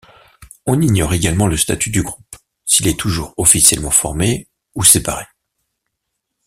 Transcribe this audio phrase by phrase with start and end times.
[0.65, 5.25] On ignore également le statut du groupe, s'il est toujours officiellement formé ou séparé.